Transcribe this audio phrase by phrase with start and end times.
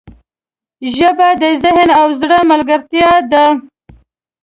[0.95, 3.45] ژبه د ذهن او زړه ملګرتیا ده